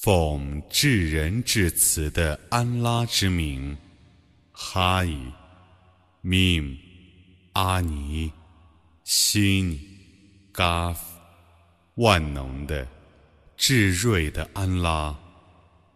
[0.00, 3.76] 奉至仁至慈的安拉之名，
[4.52, 5.18] 哈伊、
[6.20, 6.78] 命、
[7.54, 8.32] 阿尼、
[9.02, 9.80] 西尼、
[10.52, 11.00] 嘎夫，
[11.96, 12.86] 万能的、
[13.56, 15.18] 至睿的安拉，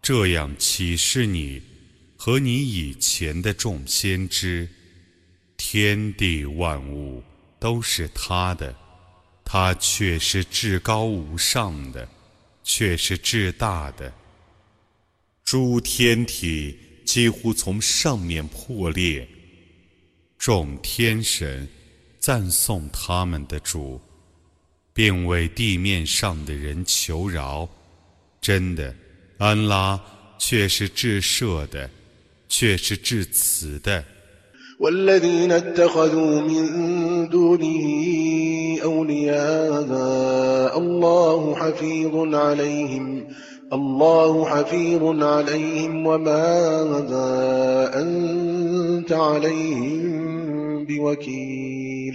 [0.01, 1.61] 这样启示你
[2.17, 4.67] 和你以前的众先知：
[5.55, 7.23] 天地万物
[7.57, 8.75] 都是他的，
[9.45, 12.05] 他却是至高无上的。
[12.63, 14.11] 却是至大的，
[15.43, 19.27] 诸天体几乎从上面破裂。
[20.37, 21.67] 众天神
[22.19, 24.01] 赞颂他们的主，
[24.93, 27.69] 并为地面上的人求饶。
[28.41, 28.93] 真的，
[29.37, 30.01] 安拉
[30.37, 31.89] 却是至赦的，
[32.49, 34.03] 却是至慈的。
[34.82, 37.86] والذين اتخذوا من دونه
[38.82, 43.26] أولياء الله حفيظ عليهم
[43.72, 46.48] الله حفيظ عليهم وما
[47.94, 52.14] أنت عليهم بوكيل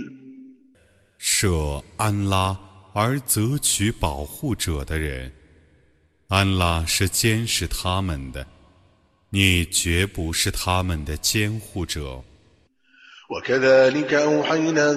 [1.19, 2.57] 设安拉
[2.93, 5.31] 而择取保护者的人，
[6.27, 8.45] 安拉是监视他们的，
[9.29, 12.23] 你绝不是他们的监护者。
[13.30, 14.92] وكذلك أوحينا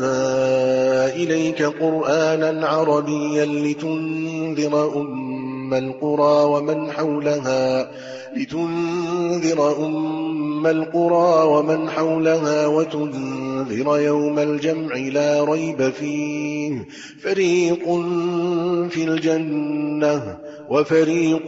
[1.15, 7.91] إليك قرآنا عربيا لتنذر أم القرى ومن حولها
[8.37, 16.87] لتنذر أم القرى ومن حولها وتنذر يوم الجمع لا ريب فيه.
[17.23, 17.83] فريق
[18.89, 20.37] في الجنة
[20.69, 21.47] وفريق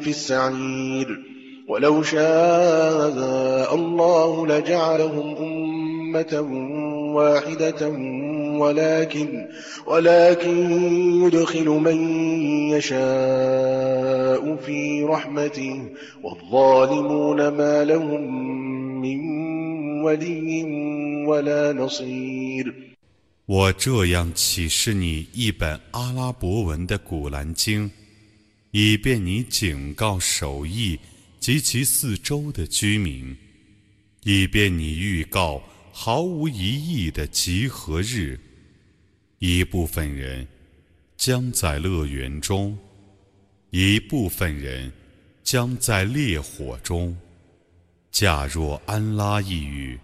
[0.00, 1.29] في السعير.
[1.69, 5.75] ولو شاء الله لجعلهم أمة
[6.15, 6.33] أمة
[7.15, 7.87] واحدة
[8.59, 9.47] ولكن
[9.87, 10.71] ولكن
[11.23, 11.97] يدخل من
[12.69, 15.89] يشاء في رحمته
[16.23, 18.21] والظالمون ما لهم
[19.01, 19.19] من
[20.03, 20.63] ولي
[21.27, 22.73] ولا نصير
[23.47, 27.91] 我这样启示你一本阿拉伯文的古兰经，
[28.71, 30.99] 以便你警告首义
[31.40, 33.34] 及其四周的居民，
[34.24, 38.38] 以便你预告毫无疑义的集合日，
[39.38, 40.46] 一部分人
[41.16, 42.78] 将在乐园中，
[43.70, 44.92] 一部分人
[45.42, 47.16] 将在烈火中。
[48.10, 49.98] 假若安拉抑郁，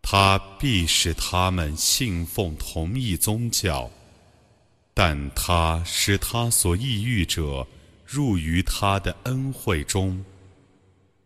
[0.00, 3.90] 他必使他们信奉同一宗教，
[4.94, 7.66] 但他使他所抑郁者
[8.11, 10.23] 入于他的恩惠中。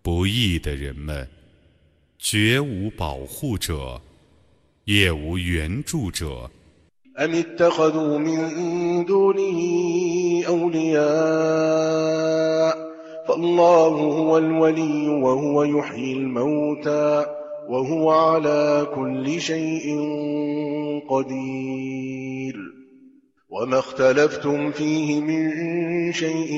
[0.01, 1.27] 不义的人们。
[2.23, 3.99] 绝无保护者，
[4.85, 6.51] 也无援助者。
[7.17, 9.59] أم اتخذوا من دونه
[10.47, 11.01] أولياء
[13.27, 17.25] فالله هو الولي وهو يحيي الموتى
[17.69, 19.99] وهو على كل شيء
[21.09, 22.55] قدير
[23.49, 26.51] وما اختلفتم فيه من شيء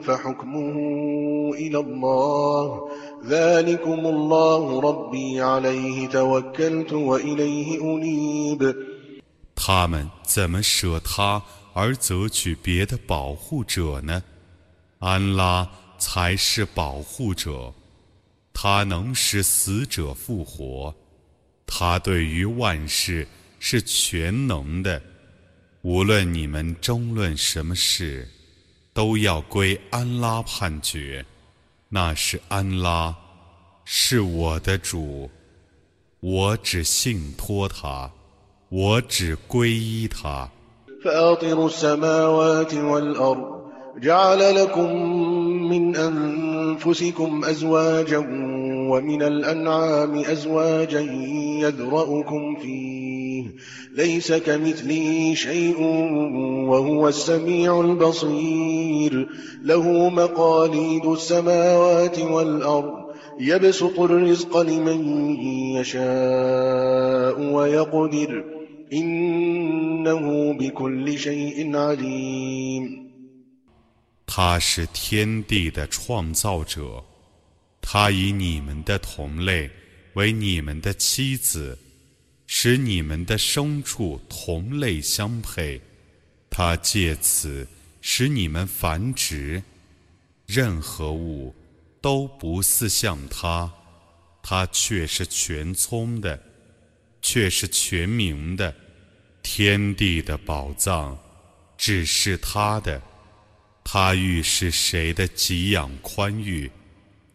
[0.00, 0.74] فحكمه
[1.54, 2.90] إلى الله
[9.56, 11.42] 他们怎么舍他
[11.72, 14.22] 而择取别的保护者呢？
[15.00, 15.68] 安拉
[15.98, 17.74] 才是保护者，
[18.52, 20.94] 他能使死者复活，
[21.66, 23.26] 他对于万事
[23.58, 25.02] 是全能的。
[25.82, 28.28] 无论你们争论什么事，
[28.92, 31.24] 都要归安拉判决。
[31.88, 33.14] 那是安拉，
[33.84, 35.30] 是我的主，
[36.20, 38.10] 我只信托他，
[38.68, 40.50] 我只皈依他。
[43.96, 44.92] جعل لكم
[45.70, 48.18] من أنفسكم أزواجا
[48.90, 51.00] ومن الأنعام أزواجا
[51.62, 53.09] يذرأكم فيه
[53.94, 55.80] ليس كمثله شيء
[56.70, 59.28] وهو السميع البصير
[59.62, 63.06] له مقاليد السماوات والأرض
[63.40, 65.00] يبسط الرزق لمن
[65.76, 68.44] يشاء ويقدر
[68.92, 73.06] إنه بكل شيء عليم
[74.26, 77.04] 他是天地的创造者，
[77.80, 79.70] 他以你们的同类
[80.14, 81.78] 为你们的妻子，
[82.53, 85.79] 使你们的牲畜同类相配，
[86.49, 87.65] 他借此
[88.01, 89.63] 使你们繁殖。
[90.45, 91.55] 任何物
[92.01, 93.71] 都不似像他，
[94.43, 96.37] 他却是全聪的，
[97.21, 98.75] 却是全明的。
[99.41, 101.17] 天地的宝藏
[101.77, 103.01] 只是他的。
[103.81, 106.69] 他欲使谁的给养宽裕，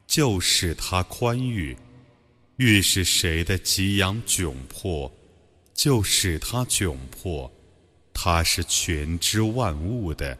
[0.06, 1.74] 就使他宽裕；
[2.57, 5.11] 欲使谁的给养窘迫，
[5.73, 7.51] 就使他窘迫。
[8.13, 10.37] 他是全知万物的。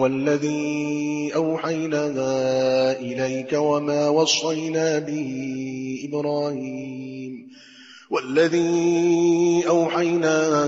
[0.00, 2.06] والذي أوحينا
[2.98, 5.30] إليك وما وصينا به
[6.08, 7.50] إبراهيم
[8.09, 10.65] والذي أوحينا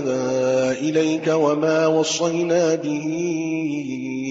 [0.72, 3.06] إليك وما وصينا به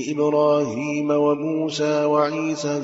[0.10, 2.82] إبراهيم وموسى وعيسى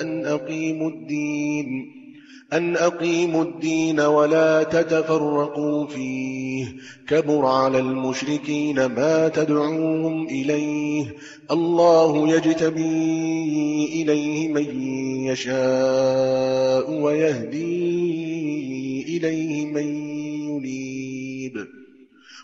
[0.00, 1.97] أن أقيموا الدين
[2.52, 6.66] أن أقيموا الدين ولا تتفرقوا فيه.
[7.08, 11.14] كبر على المشركين ما تدعوهم إليه.
[11.50, 14.82] الله يجتبي إليه من
[15.24, 18.38] يشاء ويهديه
[19.18, 19.86] إليه من
[20.48, 21.66] ينيب.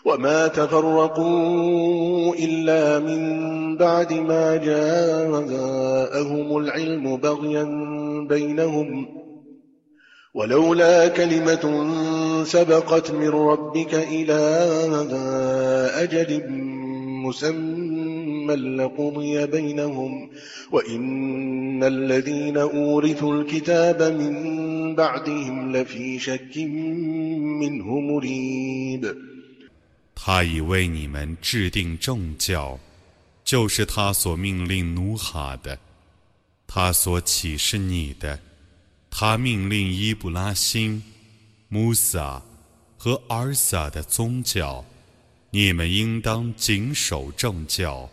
[0.05, 7.63] وما تفرقوا إلا من بعد ما جاءهم العلم بغيا
[8.29, 9.24] بينهم.
[10.34, 14.38] ولولا كلمة سبقت من ربك إلى
[15.94, 16.30] أجل
[17.24, 20.30] مسمى لقضي بينهم
[20.72, 24.40] وإن الذين أورثوا الكتاب من
[30.14, 32.78] 他已为你们制定正教，
[33.44, 35.78] 就是他所命令努哈的，
[36.66, 38.40] 他所启示你的，
[39.17, 41.01] 他命令伊布拉辛、
[41.69, 42.41] 穆萨
[42.97, 44.83] 和尔萨的宗教，
[45.51, 48.09] 你们应当谨守正教，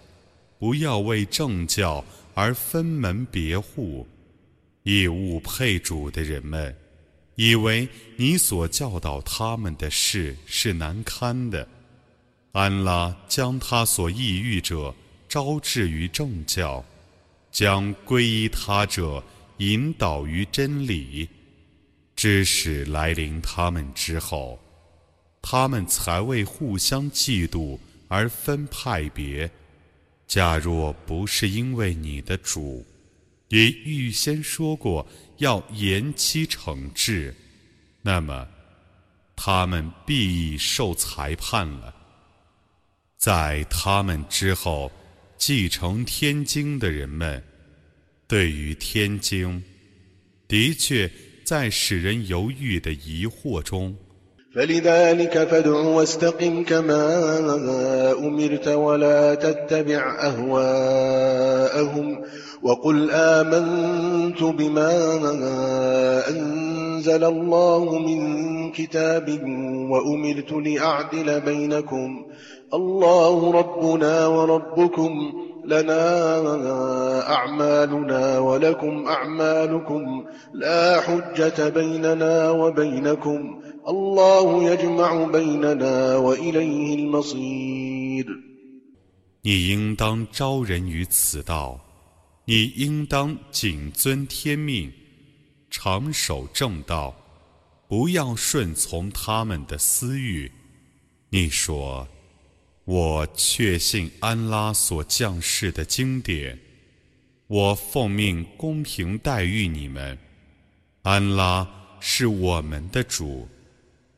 [0.60, 2.04] 不要为正教
[2.34, 4.06] 而分门别户。
[4.84, 6.72] 以物配主的人们，
[7.34, 11.66] 以为你所教导他们的事是难堪的。
[12.52, 14.94] 安拉将他所抑郁者
[15.28, 16.84] 招致于正教，
[17.50, 19.20] 将皈依他者
[19.58, 21.28] 引导于真理。
[22.14, 24.58] 知识来临他们之后，
[25.40, 27.78] 他们才为互相嫉妒
[28.08, 29.50] 而分派别。
[30.26, 32.86] 假若不是因为你的主。
[33.48, 35.06] 也预先说过
[35.36, 37.34] 要延期惩治，
[38.00, 38.48] 那么
[39.36, 41.94] 他们必已受裁判了。
[43.18, 44.90] 在他们之后
[45.36, 47.44] 继承天经的人们，
[48.27, 49.63] 对于天经，
[50.47, 51.09] 的确
[51.43, 53.95] 在使人犹豫的疑惑中。
[62.63, 64.91] وقل آمنت بما
[66.29, 68.19] أنزل الله من
[68.71, 69.29] كتاب
[69.91, 72.25] وأمرت لأعدل بينكم
[72.73, 75.33] الله ربنا وربكم
[75.65, 75.99] لنا
[77.29, 88.25] أعمالنا ولكم أعمالكم لا حجة بيننا وبينكم الله يجمع بيننا وإليه المصير
[89.43, 91.79] 你应当招人于此道。
[92.49, 94.89] 你应当谨遵天命，
[95.69, 97.13] 长守正道，
[97.89, 100.49] 不要顺从他们的私欲。
[101.29, 102.07] 你说：“
[102.84, 106.58] 我确信安拉所降世的经典，
[107.46, 110.18] 我奉命公平待遇你们。
[111.02, 111.68] 安拉
[112.00, 113.48] 是我们的主，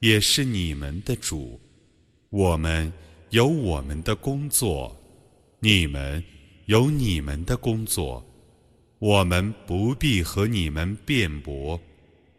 [0.01, 1.61] 也是你们的主。
[2.31, 2.93] 我们
[3.31, 4.97] 有我们的工作，
[5.61, 6.23] 你们。”
[6.67, 8.25] 有你们的工作，
[8.99, 11.79] 我们不必和你们辩驳。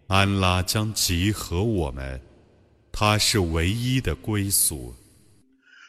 [0.07, 2.19] 安拉将集合我们，
[2.91, 4.95] 他是唯一的归宿。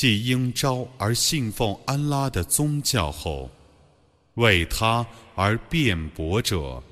[0.00, 3.50] 既应召而信奉安拉的宗教后，
[4.36, 6.82] 为他而辩驳者，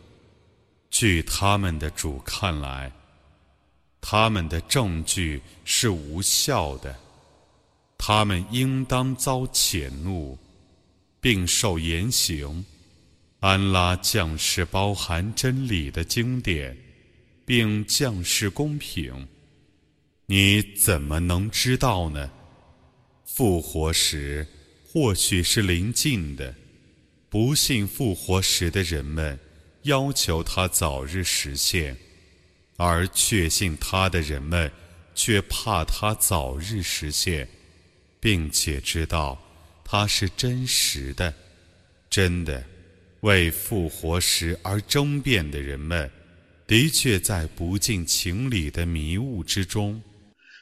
[0.91, 2.93] 据他们的主看来，
[4.03, 6.95] 他们的证据是无效的，
[7.97, 10.37] 他们应当遭谴怒，
[11.19, 12.63] 并受严刑。
[13.41, 16.77] 安拉降世包含真理的经典，
[17.47, 19.27] 并降世公平，
[20.27, 22.31] 你怎么能知道呢？
[23.31, 24.45] 复活时
[24.85, 26.53] 或许是临近的，
[27.29, 29.39] 不信复活时的人们
[29.83, 31.97] 要求他早日实现，
[32.77, 34.73] 而确信他的人们
[35.15, 37.47] 却怕他早日实现，
[38.19, 39.41] 并且知道
[39.85, 41.33] 他是真实的。
[42.11, 42.65] 真的，
[43.21, 46.11] 为复活时而争辩的人们，
[46.67, 50.03] 的确在不近情理的迷雾之中。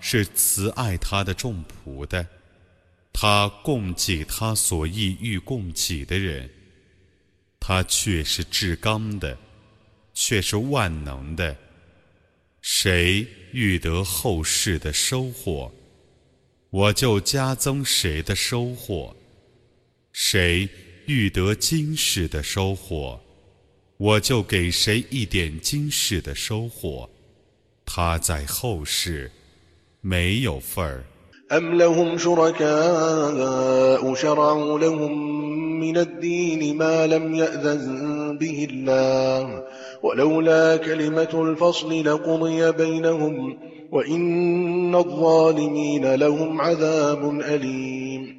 [0.00, 2.26] 是慈爱他的众仆的，
[3.12, 6.50] 他供给他所意欲供给的人，
[7.60, 9.36] 他却是至刚的，
[10.14, 11.56] 却是万能的。
[12.62, 15.72] 谁欲得后世的收获，
[16.70, 19.14] 我就加增谁的收获；
[20.12, 20.68] 谁
[21.06, 23.20] 欲得今世的收获，
[23.96, 27.08] 我就给谁一点今世的收获。
[27.84, 29.30] 他在后世。
[30.01, 31.03] 没有份儿。
[31.51, 35.13] أم لهم شركاء شرعوا لهم
[35.79, 39.63] من الدين ما لم يأذن به الله
[40.01, 43.57] ولولا كلمة الفصل لقضي بينهم
[43.91, 48.35] وإن الظالمين لهم عذاب أليم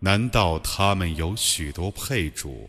[0.00, 2.68] 难道他们有许多配主，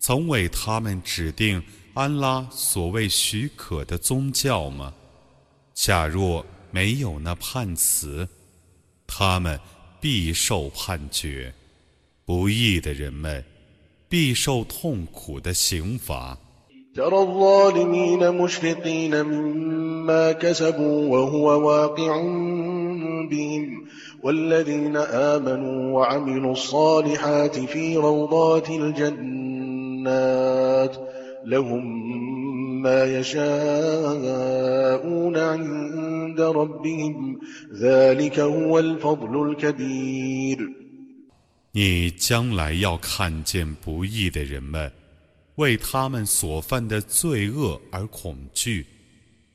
[0.00, 1.62] 曾为他们指定
[1.94, 4.92] 安拉所谓许可的宗教吗？
[5.74, 8.28] 假若 没有那判词，
[9.06, 9.58] 他们
[10.00, 11.52] 必受判决；
[12.24, 13.44] 不义的人们
[14.08, 16.38] 必受痛苦的刑罚。
[16.96, 22.22] ترى الظالمين مشفقين مما كسبوا وهو واقع
[23.30, 23.86] بهم
[24.22, 30.06] والذين آمنوا وعملوا الصالحات في روضات الجنات
[31.44, 33.36] لهم ما يشاءون
[35.36, 37.38] عند ربهم
[37.72, 40.58] ذلك هو الفضل الكبير
[41.72, 44.90] 你将来要看见不义的人们，
[45.56, 48.86] 为他们所犯的罪恶而恐惧，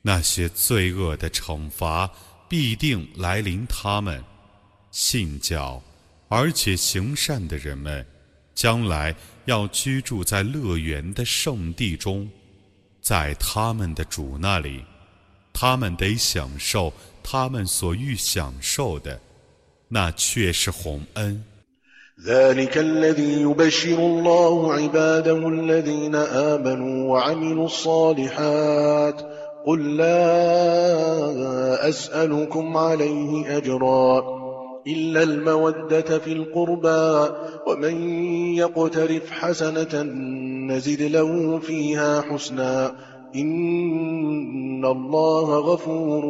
[0.04, 2.12] 那些罪恶的惩罚
[2.48, 4.24] 必定来临他们。
[4.92, 5.82] 信教
[6.28, 8.06] 而且行善的人们，
[8.56, 12.30] 将来要居住在乐园的圣地中。
[13.02, 14.84] 在他们的主那里，
[15.54, 16.94] 他们得享受
[17.24, 19.20] 他们所欲享受的，
[19.88, 21.44] 那却是洪恩。
[22.24, 29.22] ذلك الذي يبشر الله عباده الذين آمنوا وعملوا الصالحات
[29.66, 34.35] قل لا أسألكم عليه أجرا
[34.88, 37.36] إلا المودة في القربى
[37.68, 37.96] ومن
[38.56, 40.02] يقترف حسنة
[40.70, 42.96] نزد له فيها حسنا
[43.36, 46.24] إن الله غفور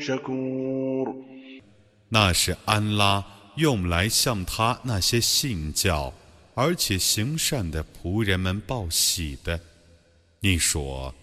[0.00, 1.14] شكور
[2.10, 3.24] 那是安拉
[3.56, 6.12] 用来向他那些信教
[6.54, 9.58] 而且行善的仆人们报喜的。
[10.40, 11.14] 你说，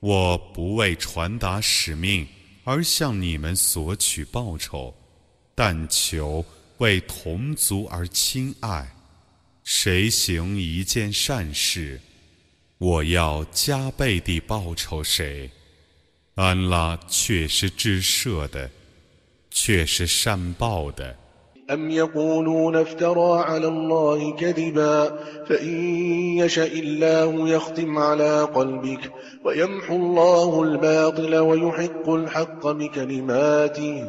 [0.00, 2.26] 我不为传达使命
[2.64, 4.92] 而向你们索取报酬，
[5.54, 6.44] 但求
[6.78, 8.94] 为同族而亲爱。
[9.64, 12.00] 谁行一件善事，
[12.78, 15.50] 我要加倍地报酬谁。
[16.36, 18.70] 安拉却是至赦的，
[19.50, 21.16] 却是善报的。
[21.70, 25.68] أم يقولون افترى على الله كذبا فإن
[26.38, 29.12] يشاء الله يختم على قلبك
[29.44, 34.08] ويمحو الله الباطل ويحق الحق بكلماته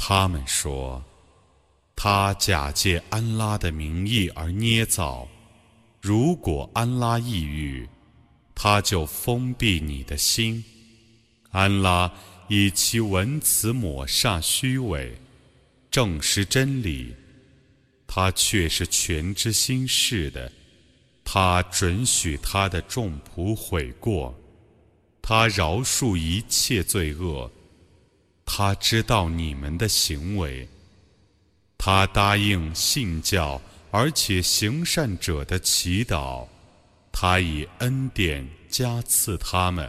[0.00, 1.04] 他们说，
[1.94, 5.28] 他假借安拉的名义而捏造。
[6.00, 7.86] 如果安拉抑郁，
[8.54, 10.64] 他就封闭你的心。
[11.50, 12.10] 安拉
[12.46, 15.12] 以其文辞抹煞虚伪，
[15.90, 17.14] 证实真理。
[18.06, 20.50] 他却是全知心事的。
[21.24, 24.34] 他准许他的众仆悔过，
[25.20, 27.50] 他饶恕一切罪恶。
[28.50, 30.66] 他知道你们的行为。
[31.76, 33.60] 他答应信教。
[33.90, 36.44] 而且行善者的祈祷，
[37.10, 39.88] 他以恩典加赐他们；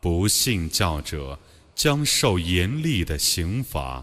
[0.00, 1.38] 不信教者
[1.74, 4.02] 将受严厉的刑罚。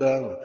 [0.00, 0.36] دابة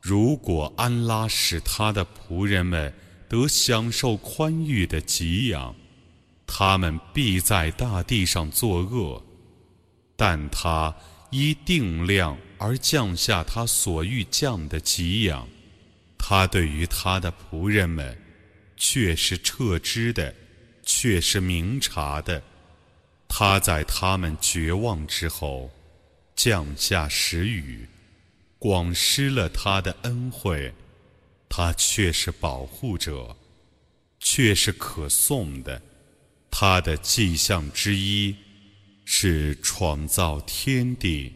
[0.00, 2.92] 如果安拉使他的仆人们
[3.28, 5.74] 得享受宽裕的给养，
[6.46, 9.22] 他们必在大地上作恶；
[10.14, 10.94] 但他
[11.30, 15.48] 依定量而降下他所欲降的给养，
[16.18, 18.16] 他对于他的仆人们
[18.76, 20.34] 却是撤知的，
[20.82, 22.42] 却是明察的。
[23.29, 25.71] 他在他们绝望之后
[26.35, 27.87] 降下时雨，
[28.57, 30.73] 广施了他的恩惠，
[31.47, 33.37] 他却是保护者，
[34.19, 35.81] 却是可颂的。
[36.51, 38.35] 他的迹象之一
[39.05, 41.31] 是创造天地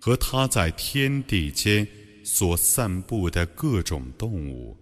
[0.00, 1.86] 和他在天地间
[2.24, 4.78] 所散布的各种动物，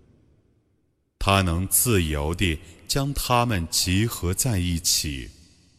[1.19, 5.29] 他能自由地将它们集合在一起。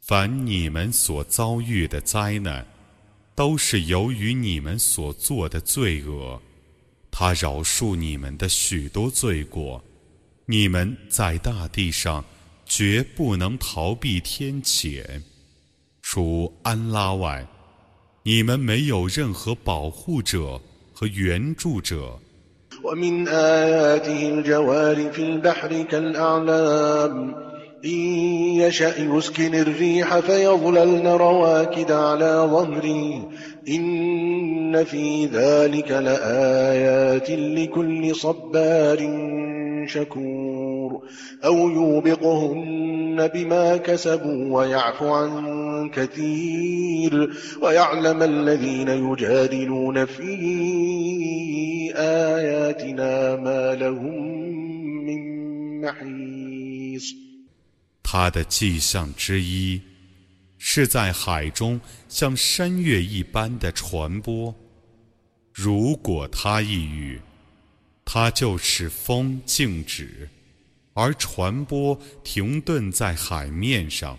[0.00, 2.66] 凡你们所遭遇的灾难，
[3.34, 6.40] 都是由于你们所做的罪恶。
[7.10, 9.82] 他饶恕你们的许多罪过。
[10.46, 12.24] 你们在大地上
[12.64, 15.04] 绝不能逃避天谴，
[16.00, 17.46] 除安拉外，
[18.22, 20.58] 你们没有任何保护者
[20.94, 22.18] 和援助者。
[27.84, 27.90] إن
[28.60, 33.28] يشأ يسكن الريح فيظللن رواكد على ظهره.
[33.68, 38.98] إن في ذلك لآيات لكل صبار
[39.86, 41.02] شكور.
[41.44, 47.30] أو يوبقهن بما كسبوا ويعفو عن كثير.
[47.62, 50.32] ويعلم الذين يجادلون في
[51.96, 54.38] آياتنا ما لهم
[55.80, 57.27] محيص.
[58.10, 59.78] 他的迹象之一，
[60.56, 64.54] 是在海中像山岳一般的传播。
[65.52, 67.20] 如果他一语，
[68.06, 70.26] 他就使风静止，
[70.94, 74.18] 而传播停顿在海面上。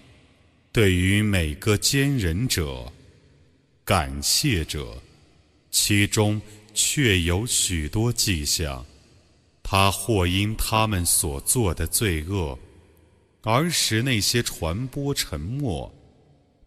[0.71, 2.93] 对于每个坚忍者、
[3.84, 5.02] 感谢者，
[5.71, 6.39] 其中
[6.75, 8.86] 确有许多迹象。
[9.63, 12.56] 他或因他们所做的罪恶，
[13.43, 15.91] 儿时那些传播沉默。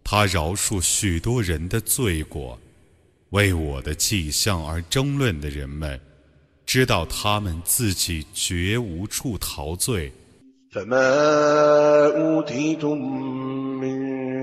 [0.04, 2.58] 他饶恕许多人的罪过。
[3.30, 5.98] 为我的迹象而争论的人们，
[6.66, 10.12] 知道他们自己绝无处陶醉。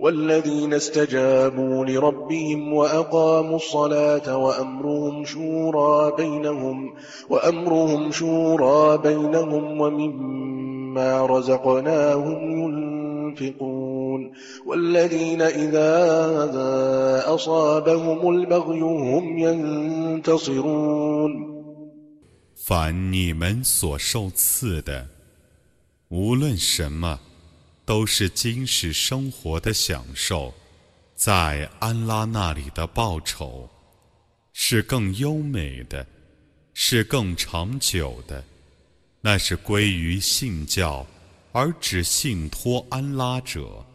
[0.00, 6.94] والذين استجابوا لربهم وأقاموا الصلاة وأمرهم شورى بينهم
[7.30, 14.32] وأمرهم شورى بينهم ومما رزقناهم ينفقون
[22.54, 25.06] 凡你们所受赐的，
[26.08, 27.20] 无论什么，
[27.91, 30.53] 都是今世生活的享受，
[31.13, 33.69] 在安拉那里的报酬，
[34.53, 36.07] 是更优美的，
[36.73, 38.41] 是更长久的，
[39.19, 41.05] 那是归于信教
[41.51, 43.85] 而只信托安拉者。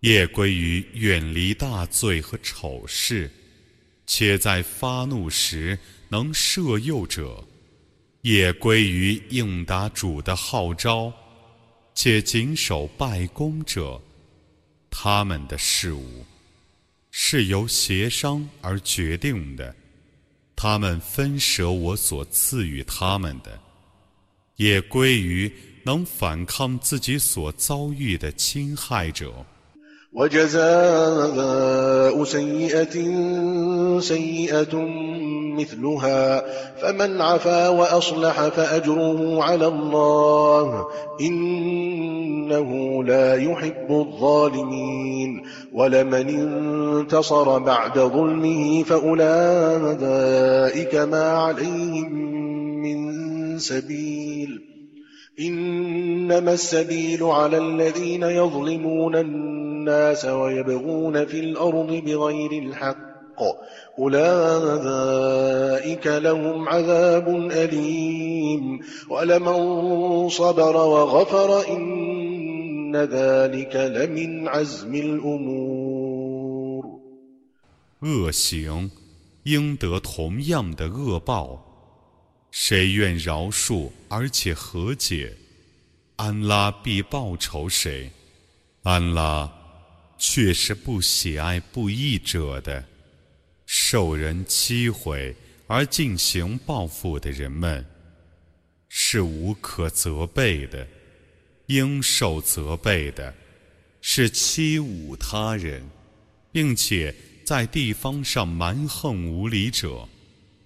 [0.00, 3.30] 也归于远离大罪和丑事，
[4.06, 5.78] 且在发怒时
[6.10, 7.42] 能摄佑者；
[8.20, 11.10] 也归于应答主的号召，
[12.00, 14.00] 且谨守拜功者。
[14.88, 16.24] 他们的事物
[17.10, 19.74] 是由协商而决定的，
[20.54, 23.58] 他们分舍我所赐予他们的，
[24.54, 29.44] 也归于能反抗自己所遭遇的侵害者。
[35.58, 36.44] مثلها
[36.76, 40.86] فمن عفا وأصلح فأجره على الله.
[41.20, 45.42] إنه لا يحب الظالمين.
[45.72, 52.12] ولمن انتصر بعد ظلمه فأولئك ما عليهم
[52.82, 54.60] من سبيل.
[55.40, 63.07] إنما السبيل على الذين يظلمون الناس ويبغون في الأرض بغير الحق.
[63.97, 64.07] أولئك
[66.07, 76.83] لهم عذاب أليم ولمن صبر وغفر إن ذلك لمن عزم الأمور
[78.01, 78.91] 恶行
[79.43, 81.65] 应得同样的恶报。
[82.51, 85.33] 谁愿饶恕而且和解，
[86.17, 88.11] 安拉必报仇谁。
[88.83, 89.51] 安拉
[90.17, 92.85] 却是不喜爱不义者的，
[93.70, 97.84] 受人欺毁而进行报复的人们
[98.88, 100.88] 是无可责备的。
[101.66, 103.34] 应受责备的
[104.00, 105.86] 是欺侮他人，
[106.50, 110.08] 并且在地方上蛮横无理者。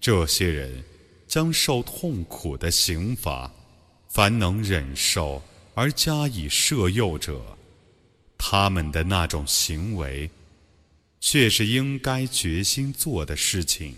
[0.00, 0.84] 这些人。
[1.32, 3.50] 将受痛苦的刑罚，
[4.10, 5.42] 凡能忍受
[5.74, 7.56] 而加以摄诱者，
[8.36, 10.28] 他们的那种行为，
[11.21, 13.95] 却是应该决心做的事情。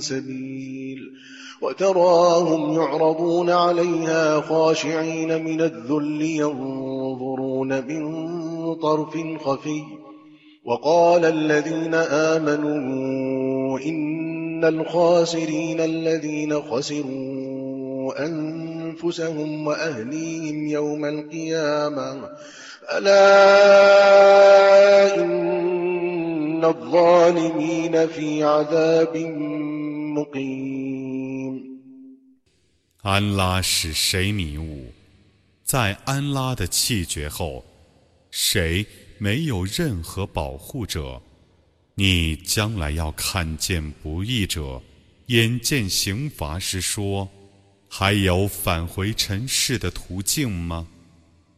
[0.00, 0.98] سبيل
[1.62, 8.04] وتراهم يعرضون عليها خاشعين من الذل ينظرون من
[8.74, 9.82] طرف خفي
[10.64, 11.94] وقال الذين
[12.34, 22.28] آمنوا إن الخاسرين الذين خسروا أنفسهم وأهليهم يوم القيامة
[22.92, 23.24] ألا
[25.24, 29.16] إن الظالمين في عذاب
[33.02, 34.92] 安拉使谁迷雾？
[35.64, 37.64] 在安拉的气绝后，
[38.30, 38.84] 谁
[39.23, 41.21] 没有任何保护者。
[41.95, 44.83] 你将来要看见不义者，
[45.27, 47.29] 眼见刑罚时说
[47.87, 50.85] ：“还有返回尘世的途径吗？”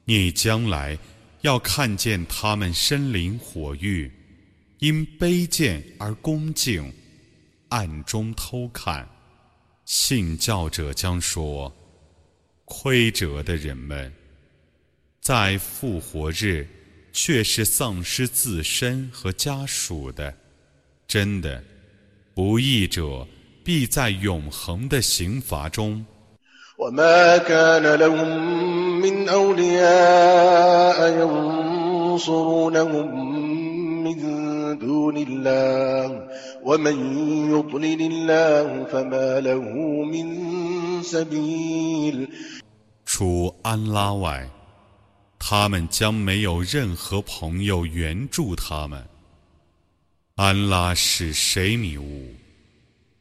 [0.05, 0.95] 你将来
[1.41, 4.11] 要看见他们身临火狱，
[4.77, 6.93] 因卑贱而恭敬，
[7.69, 9.09] 暗中偷看。
[9.85, 11.75] 信教者将说
[12.65, 14.13] ：“亏折的人们，
[15.19, 16.67] 在复活日。”
[17.17, 20.33] 却是丧失自身和家属的，
[21.07, 21.63] 真的，
[22.33, 23.25] 不义者
[23.63, 26.05] 必在永恒的刑罚中。
[43.05, 44.45] 除安拉外。
[45.47, 48.99] 他们将没有任何朋友援助他们。
[50.37, 52.33] 安拉使谁迷雾，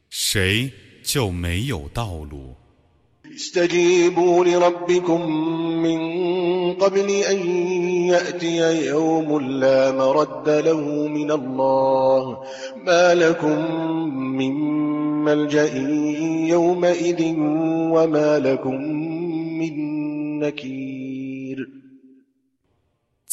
[0.09, 0.71] 谁
[1.03, 2.55] 就没有道路。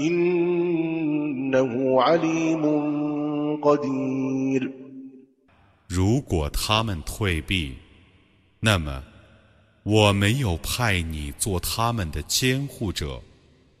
[0.00, 1.62] إنه
[2.02, 2.62] عليم
[5.88, 7.74] 如果他们退避，
[8.60, 9.04] 那么
[9.82, 13.22] 我没有派你做他们的监护者，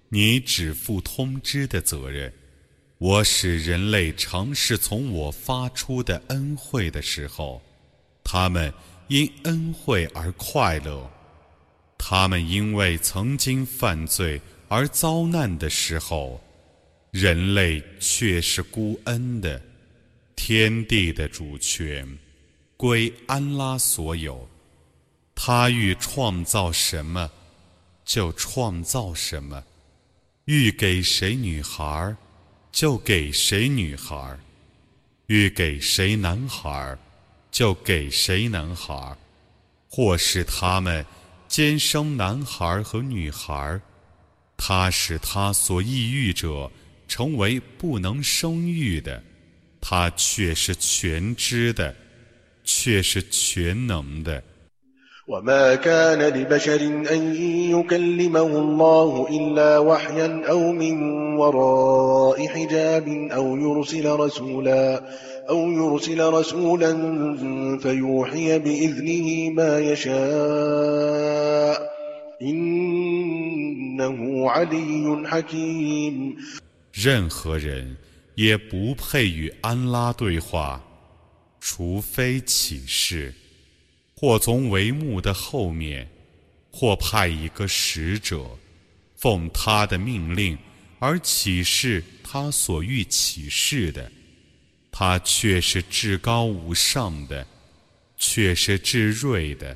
[0.08, 2.32] 你只负通知的责任。
[2.98, 7.60] 我使人类尝试从我发出的恩惠的时候，
[8.22, 8.72] 他们
[9.08, 11.00] 因恩惠而快乐；
[11.98, 16.41] 他们因为曾经犯罪 而遭难的时候，
[17.11, 19.61] 人类却是孤恩的。
[20.35, 22.07] 天地的主权
[22.75, 24.47] 归安拉所有，
[25.33, 27.29] 他欲创造什么，
[28.05, 29.59] 就创造什么；
[30.45, 32.15] 欲给谁女孩，
[32.71, 34.37] 就给谁女孩；
[35.25, 36.95] 欲给谁男孩，
[37.49, 39.17] 就给谁男孩。
[39.89, 41.03] 或是他们
[41.47, 43.79] 兼生男孩和女孩，
[44.56, 46.70] 他使他所抑郁者
[47.08, 49.22] 成为不能生育的。
[49.80, 51.94] 他却是全知的，
[52.62, 54.42] 却是全能的。
[55.28, 56.80] وما كان لبشر
[57.10, 57.34] أن
[57.70, 60.96] يكلمه الله إلا وحيا أو من
[61.36, 65.02] وراء حجاب أو يرسل رسولا
[65.48, 66.92] أو يرسل رسولا
[67.78, 70.40] فيوحي بإذنه ما يشاء إنه
[71.62, 71.95] علي حكيم
[76.93, 77.97] 任何人
[78.35, 80.83] 也不配与安拉对话，
[81.59, 83.33] 除非启示，
[84.15, 86.07] 或从帷幕的后面，
[86.71, 88.45] 或派一个使者，
[89.15, 90.55] 奉他的命令
[90.99, 94.11] 而启示他所欲启示的。
[94.91, 97.47] 他却是至高无上的，
[98.15, 99.75] 却是至睿的。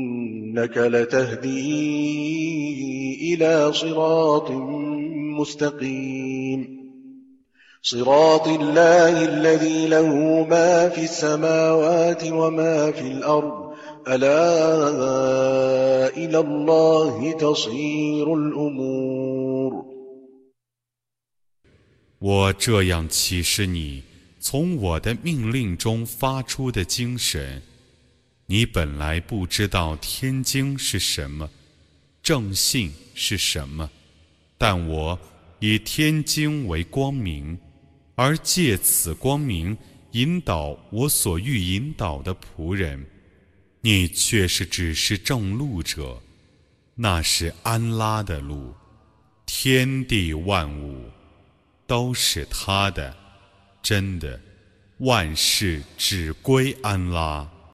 [0.50, 1.58] وإنك لتهدي
[3.34, 4.50] إلى صراط
[5.40, 6.76] مستقيم
[7.82, 13.74] صراط الله الذي له ما في السماوات وما في الأرض
[14.08, 14.46] ألا
[16.16, 19.86] إلى الله تصير الأمور
[22.18, 24.02] 我这样启示你，
[24.40, 27.60] 从我的命令中发出的精神。
[28.51, 31.49] 你本来不知道天经是什么，
[32.21, 33.89] 正信是什么，
[34.57, 35.17] 但我
[35.59, 37.57] 以天经为光明，
[38.13, 39.77] 而借此光明
[40.11, 43.05] 引导我所欲引导的仆人。
[43.79, 46.21] 你却是只是正路者，
[46.95, 48.75] 那是安拉的路，
[49.45, 51.09] 天地万物。
[51.87, 53.15] 都是他的，
[53.81, 54.37] 真的，
[54.97, 57.49] 万事只归安拉。